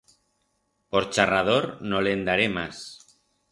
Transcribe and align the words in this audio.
Por 0.95 1.05
charrador 1.17 1.67
no 1.91 2.01
le'n 2.07 2.25
daré 2.33 2.51
mas. 2.57 2.83